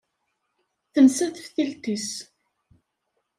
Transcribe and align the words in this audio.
Tensa 0.93 1.25
teftilt-is. 1.35 2.09